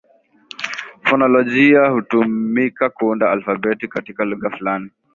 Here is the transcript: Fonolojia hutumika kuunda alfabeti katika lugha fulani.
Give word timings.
Fonolojia 1.01 1.89
hutumika 1.89 2.89
kuunda 2.89 3.31
alfabeti 3.31 3.87
katika 3.87 4.25
lugha 4.25 4.49
fulani. 4.49 4.91